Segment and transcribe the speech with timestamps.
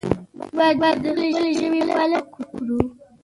[0.57, 2.79] موږ باید د خپلې ژبې پالنه وکړو.